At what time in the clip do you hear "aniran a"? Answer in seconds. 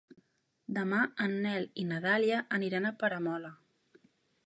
2.61-2.97